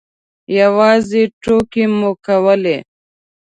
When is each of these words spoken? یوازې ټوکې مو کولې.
یوازې 0.59 1.21
ټوکې 1.41 1.83
مو 1.97 2.11
کولې. 2.25 2.77